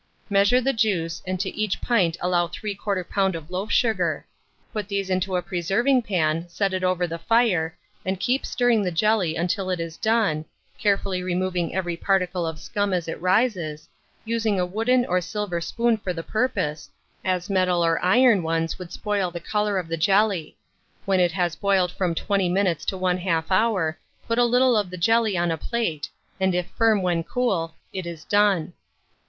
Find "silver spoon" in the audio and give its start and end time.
15.21-15.97